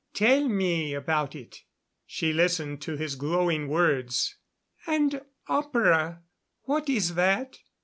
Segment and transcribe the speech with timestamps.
[0.15, 1.61] Tell me about it."
[2.07, 4.35] She listened to his glowing words.
[4.87, 6.23] "And opera
[6.63, 7.59] what is that?"